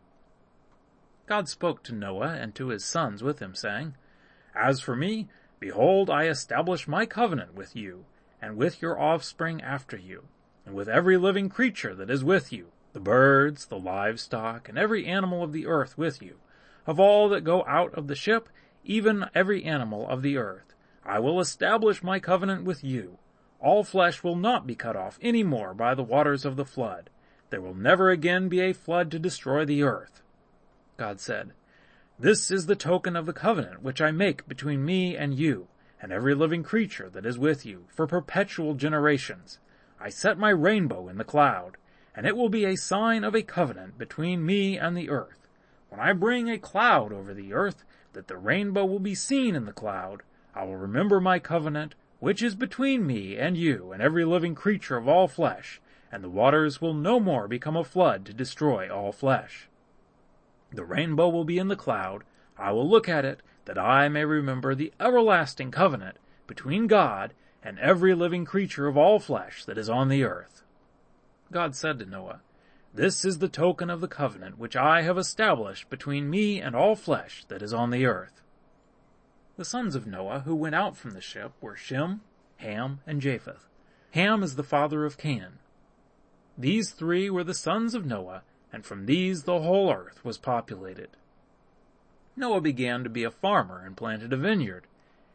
[1.28, 3.96] God spoke to Noah and to his sons with him, saying,
[4.54, 8.06] As for me, behold, I establish my covenant with you,
[8.42, 10.26] and with your offspring after you,
[10.66, 15.06] and with every living creature that is with you, the birds, the livestock, and every
[15.06, 16.38] animal of the earth with you,
[16.86, 18.50] of all that go out of the ship,
[18.84, 20.71] even every animal of the earth.
[21.06, 23.18] I will establish my covenant with you.
[23.60, 27.10] All flesh will not be cut off any more by the waters of the flood.
[27.50, 30.22] There will never again be a flood to destroy the earth.
[30.98, 31.54] God said,
[32.20, 35.68] This is the token of the covenant which I make between me and you,
[36.02, 39.60] and every living creature that is with you, for perpetual generations.
[40.00, 41.78] I set my rainbow in the cloud,
[42.16, 45.48] and it will be a sign of a covenant between me and the earth.
[45.90, 47.84] When I bring a cloud over the earth,
[48.14, 52.44] that the rainbow will be seen in the cloud, I will remember my covenant, which
[52.44, 56.82] is between me and you and every living creature of all flesh, and the waters
[56.82, 59.70] will no more become a flood to destroy all flesh.
[60.72, 62.24] The rainbow will be in the cloud.
[62.58, 67.34] I will look at it, that I may remember the everlasting covenant between God
[67.64, 70.64] and every living creature of all flesh that is on the earth.
[71.52, 72.42] God said to Noah,
[72.94, 76.96] This is the token of the covenant which I have established between me and all
[76.96, 78.42] flesh that is on the earth.
[79.58, 82.22] The sons of Noah who went out from the ship were Shem,
[82.58, 83.68] Ham, and Japheth.
[84.12, 85.60] Ham is the father of Canaan.
[86.58, 91.10] These three were the sons of Noah, and from these the whole earth was populated.
[92.36, 94.88] Noah began to be a farmer and planted a vineyard.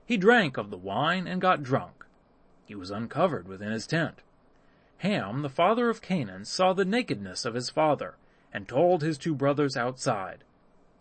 [0.06, 2.06] He drank of the wine and got drunk.
[2.64, 4.22] He was uncovered within his tent.
[4.98, 8.16] Ham, the father of Canaan, saw the nakedness of his father,
[8.52, 10.42] and told his two brothers outside.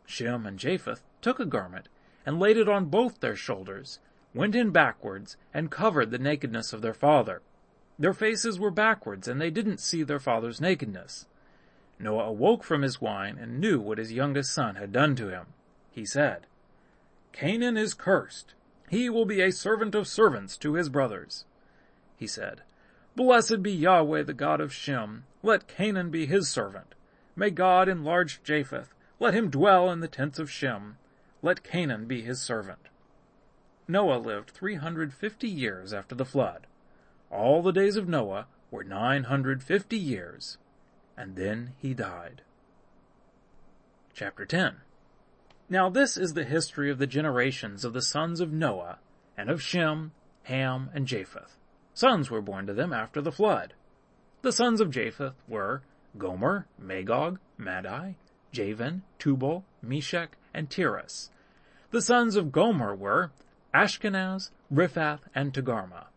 [0.06, 1.88] Shem and Japheth took a garment,
[2.26, 4.00] and laid it on both their shoulders,
[4.34, 7.42] went in backwards, and covered the nakedness of their father.
[7.98, 11.28] Their faces were backwards, and they didn't see their father's nakedness.
[11.98, 15.48] Noah awoke from his wine and knew what his youngest son had done to him.
[15.92, 16.48] He said,
[17.32, 18.54] Canaan is cursed.
[18.90, 21.46] He will be a servant of servants to his brothers.
[22.18, 22.62] He said,
[23.16, 25.24] Blessed be Yahweh, the God of Shem.
[25.42, 26.96] Let Canaan be his servant.
[27.36, 28.94] May God enlarge Japheth.
[29.20, 30.98] Let him dwell in the tents of Shem.
[31.46, 32.90] Let Canaan be his servant.
[33.88, 36.66] Noah lived 350 years after the flood.
[37.30, 40.58] All the days of Noah were 950 years,
[41.16, 42.42] and then he died.
[44.12, 44.78] Chapter 10
[45.70, 48.98] Now this is the history of the generations of the sons of Noah,
[49.38, 50.14] and of Shem,
[50.46, 51.60] Ham, and Japheth.
[51.94, 53.76] Sons were born to them after the flood.
[54.42, 55.84] The sons of Japheth were
[56.18, 58.16] Gomer, Magog, Madai,
[58.52, 61.30] Javan, Tubal, Meshech, and Tiras.
[61.96, 63.32] The sons of Gomer were
[63.74, 66.08] Ashkenaz, Riphath, and Togarmah.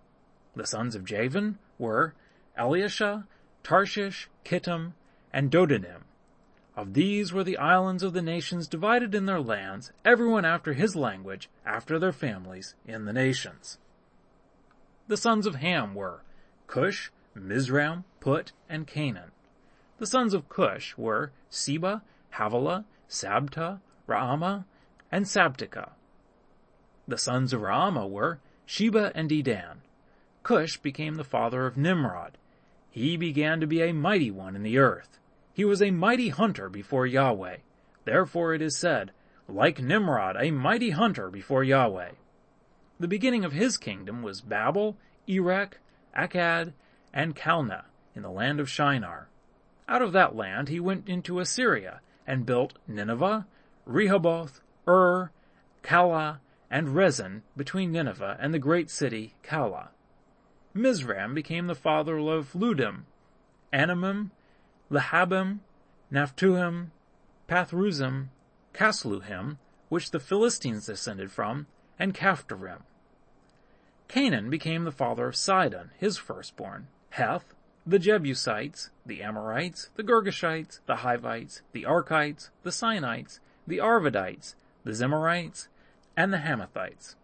[0.57, 2.14] The sons of Javan were
[2.59, 3.29] Elishah,
[3.62, 4.95] Tarshish, Kittim,
[5.33, 6.03] and Dodanim.
[6.75, 10.97] Of these were the islands of the nations divided in their lands, everyone after his
[10.97, 13.79] language, after their families, in the nations.
[15.07, 16.25] The sons of Ham were
[16.67, 19.31] Cush, Mizraim, Put, and Canaan.
[19.99, 24.64] The sons of Cush were Seba, Havilah, Sabta, Raamah,
[25.11, 25.90] and Sabteca.
[27.07, 29.79] The sons of Raamah were Sheba and Dedan.
[30.42, 32.37] Cush became the father of Nimrod.
[32.90, 35.18] He began to be a mighty one in the earth.
[35.55, 37.57] He was a mighty hunter before Yahweh.
[38.05, 39.12] Therefore it is said,
[39.49, 42.12] like Nimrod, a mighty hunter before Yahweh.
[43.01, 44.97] The beginning of his kingdom was Babel,
[45.29, 45.79] Erech,
[46.16, 46.73] Akkad,
[47.12, 49.29] and Calneh in the land of Shinar.
[49.88, 53.47] Out of that land he went into Assyria and built Nineveh,
[53.87, 55.31] Rehoboth, Ir,
[55.83, 56.38] Calah,
[56.70, 59.88] and Resen between Nineveh and the great city Calah.
[60.72, 63.03] Mizraim became the father of Ludim,
[63.72, 64.31] Anamim,
[64.90, 65.59] Lehabim,
[66.11, 66.87] Naphtuhim,
[67.48, 68.29] Pathrusim,
[68.72, 69.59] Casluhim,
[69.90, 71.66] which the Philistines descended from,
[71.99, 72.82] and Caphtorim.
[74.09, 77.55] Canaan became the father of Sidon, his firstborn, Heth,
[77.86, 84.55] the Jebusites, the Amorites, the Girgashites, the Hivites, the Arkites, the Sinites, the Arvadites,
[84.89, 85.68] the Zemarites,
[86.16, 87.14] and the Hamathites.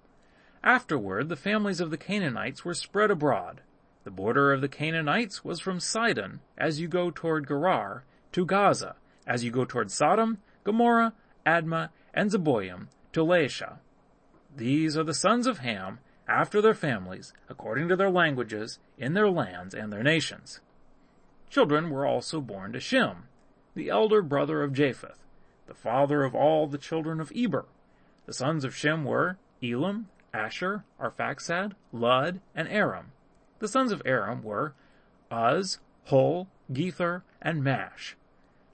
[0.63, 3.63] Afterward, the families of the Canaanites were spread abroad.
[4.05, 8.97] The border of the Canaanites was from Sidon, as you go toward Gerar, to Gaza,
[9.27, 11.15] as you go toward Sodom, Gomorrah,
[11.47, 13.79] Admah, and Zeboim, to Lasha.
[14.55, 19.31] These are the sons of Ham, after their families, according to their languages, in their
[19.31, 20.61] lands and their nations.
[21.49, 23.25] Children were also born to Shem,
[23.75, 25.24] the elder brother of Japheth,
[25.67, 27.67] the father of all the children of Eber.
[28.27, 33.13] The sons of Shem were Elam, Asshur, Arphaxad, Lud, and Aram.
[33.59, 34.75] The sons of Aram were
[35.33, 38.17] Uz, Hul, Gether, and Mash.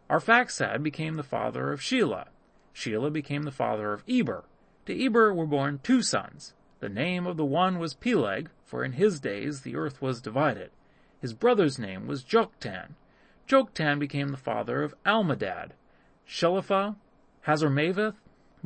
[0.08, 2.28] Arphaxad became the father of Shelah.
[2.74, 4.44] Shelah became the father of Eber.
[4.86, 6.54] To Eber were born two sons.
[6.80, 10.70] The name of the one was Peleg, for in his days the earth was divided.
[11.20, 12.94] His brother's name was Joktan.
[13.46, 15.72] Joktan became the father of Almodad,
[16.28, 16.96] Shelepha,
[17.46, 18.14] Hazarmaveth,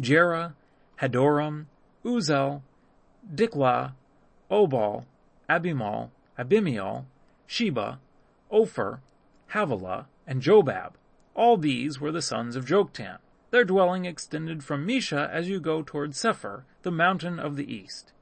[0.01, 0.55] Jerah,
[1.01, 1.67] Hadoram,
[2.05, 2.63] Uzal,
[3.35, 3.93] Diklah,
[4.51, 5.05] Obal,
[5.49, 7.05] Abimal, Abimael,
[7.47, 7.99] Sheba,
[8.51, 9.01] Ophir,
[9.53, 10.93] Havilah, and Jobab.
[11.35, 13.19] All these were the sons of Joktan.
[13.51, 18.13] Their dwelling extended from Mesha as you go toward Sephar, the mountain of the east.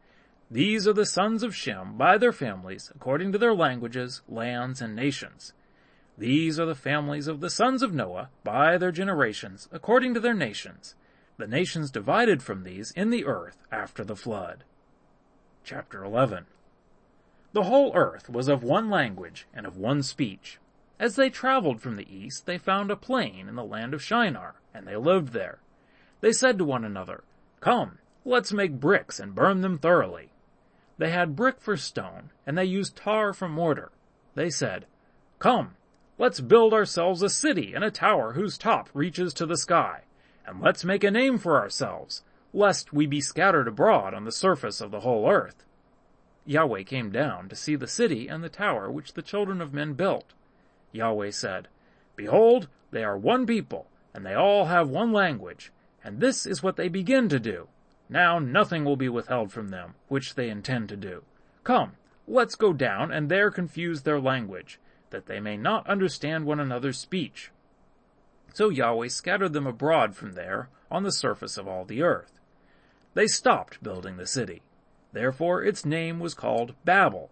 [0.51, 4.95] These are the sons of Shem by their families, according to their languages, lands, and
[4.95, 5.55] nations.
[6.18, 10.34] These are the families of the sons of Noah by their generations, according to their
[10.34, 10.94] nations.
[11.38, 14.64] The nations divided from these in the earth after the flood.
[15.64, 16.46] Chapter 11
[17.52, 20.58] The whole earth was of one language and of one speech.
[21.00, 24.56] As they traveled from the east, they found a plain in the land of Shinar,
[24.74, 25.58] and they lived there.
[26.20, 27.24] They said to one another,
[27.60, 30.30] Come, let's make bricks and burn them thoroughly.
[30.98, 33.90] They had brick for stone, and they used tar for mortar.
[34.34, 34.86] They said,
[35.38, 35.74] Come,
[36.18, 40.02] let's build ourselves a city and a tower whose top reaches to the sky,
[40.46, 44.80] and let's make a name for ourselves, lest we be scattered abroad on the surface
[44.80, 45.64] of the whole earth.
[46.44, 49.94] Yahweh came down to see the city and the tower which the children of men
[49.94, 50.34] built.
[50.90, 51.68] Yahweh said,
[52.16, 55.72] Behold, they are one people, and they all have one language,
[56.04, 57.68] and this is what they begin to do.
[58.08, 61.22] Now nothing will be withheld from them, which they intend to do.
[61.64, 61.92] Come,
[62.26, 64.78] let's go down and there confuse their language,
[65.12, 67.52] that they may not understand one another's speech.
[68.52, 72.32] So Yahweh scattered them abroad from there on the surface of all the earth.
[73.14, 74.62] They stopped building the city.
[75.12, 77.30] Therefore its name was called Babel,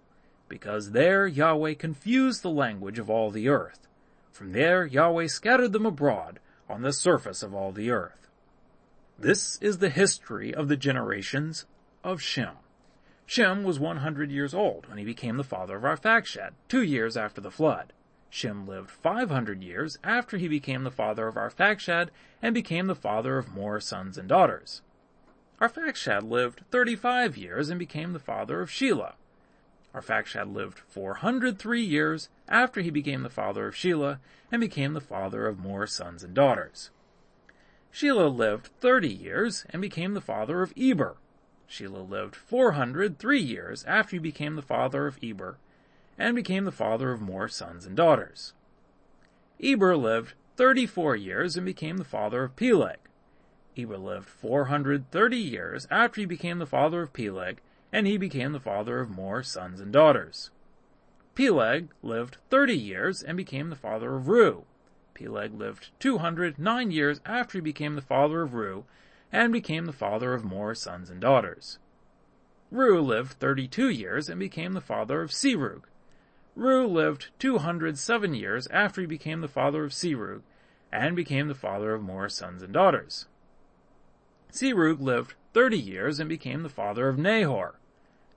[0.49, 3.87] because there Yahweh confused the language of all the earth.
[4.31, 8.29] From there Yahweh scattered them abroad on the surface of all the earth.
[9.19, 11.67] This is the history of the generations
[12.03, 12.57] of Shem.
[13.31, 17.41] Shem was 100 years old when he became the father of Arphaxad, two years after
[17.41, 17.93] the flood.
[18.29, 22.09] Shem lived 500 years after he became the father of Arphaxad
[22.43, 24.83] and became the father of more sons and daughters.
[25.61, 29.13] Arphaxad lived 35 years and became the father of Shelah.
[29.95, 34.19] Arphaxad lived 403 years after he became the father of Shelah
[34.51, 36.91] and became the father of more sons and daughters.
[37.95, 41.15] Shelah lived 30 years and became the father of Eber.
[41.71, 45.57] Shelah lived 403 years after he became the father of Eber
[46.19, 48.55] and became the father of more sons and daughters.
[49.63, 52.99] Eber lived 34 years and became the father of Peleg.
[53.77, 57.61] Eber lived 430 years after he became the father of Peleg,
[57.93, 60.51] and he became the father of more sons and daughters.
[61.37, 64.65] Peleg lived 30 years and became the father of Reu.
[65.15, 68.85] Peleg lived 209 years after he became the father of Reu,
[69.33, 71.79] and became the father of more sons and daughters.
[72.73, 75.83] Reu lived 32 years and became the father of Serug.
[76.57, 80.43] Reu lived 207 years after he became the father of Serug,
[80.93, 83.27] and became the father of more sons and daughters.
[84.53, 87.79] Serug lived 30 years and became the father of Nahor.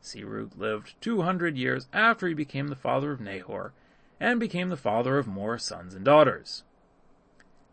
[0.01, 3.73] Serug lived 200 years after he became the father of Nahor,
[4.19, 6.63] and became the father of more sons and daughters.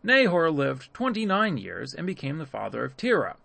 [0.03, 3.37] Nahor lived 29 years and became the father of Terah.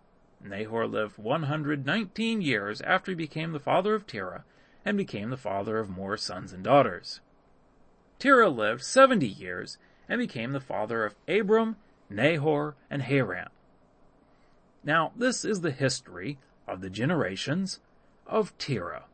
[0.42, 4.44] Nahor lived 119 years after he became the father of Terah,
[4.84, 7.20] and became the father of more sons and daughters.
[8.18, 9.76] Terah lived 70 years
[10.08, 11.76] and became the father of Abram,
[12.08, 13.48] Nahor, and Haran.
[14.84, 17.80] Now, this is the history of the generations
[18.26, 19.04] of Terah.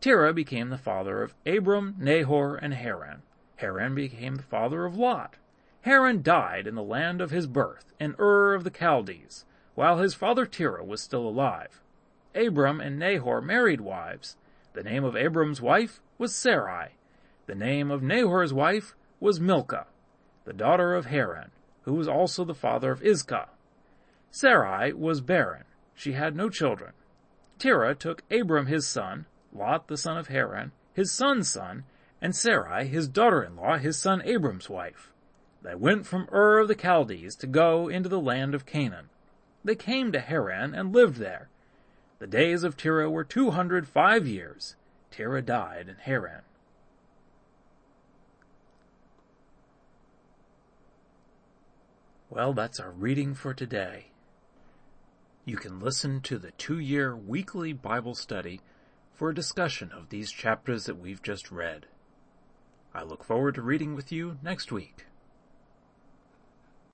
[0.00, 3.22] Terah became the father of Abram, Nahor, and Haran.
[3.56, 5.36] Haran became the father of Lot.
[5.84, 10.14] Haran died in the land of his birth, in Ur of the Chaldees, while his
[10.14, 11.82] father Terah was still alive.
[12.34, 14.38] Abram and Nahor married wives.
[14.72, 16.92] The name of Abram's wife was Sarai.
[17.44, 19.86] The name of Nahor's wife was Milcah,
[20.46, 21.50] the daughter of Haran,
[21.82, 23.50] who was also the father of Iscah.
[24.30, 25.64] Sarai was barren.
[25.94, 26.94] She had no children.
[27.58, 31.84] Terah took Abram his son, Lot the son of Haran, his son's son,
[32.22, 35.10] and Sarai his daughter-in-law, his son Abram's wife.
[35.64, 39.08] They went from Ur of the Chaldees to go into the land of Canaan.
[39.64, 41.48] They came to Haran and lived there.
[42.18, 44.76] The days of Terah were two hundred five years.
[45.10, 46.42] Terah died in Haran.
[52.28, 54.08] Well, that's our reading for today.
[55.46, 58.60] You can listen to the two-year weekly Bible study
[59.12, 61.86] for a discussion of these chapters that we've just read.
[62.94, 65.06] I look forward to reading with you next week.